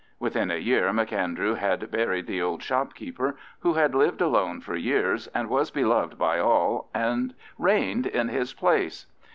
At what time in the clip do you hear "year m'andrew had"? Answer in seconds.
0.55-1.91